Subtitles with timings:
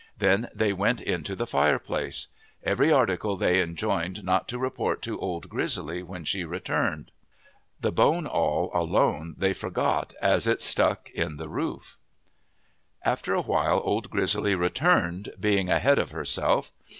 [0.17, 2.25] Then they went into the fireplace.
[2.63, 7.11] Every article they enjoined not to report to Old Grizzly when she returned.
[7.81, 11.99] The bone awl alone they forgot as it stuck in the roof.
[13.03, 16.71] After a while Old Grizzly returned, being ahead of herself.